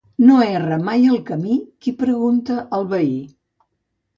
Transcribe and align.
No 0.27 0.37
erra 0.45 0.77
mai 0.87 1.05
el 1.15 1.19
camí 1.27 1.57
qui 1.85 1.93
pregunta 2.01 2.57
al 2.79 2.89
veí. 2.95 3.17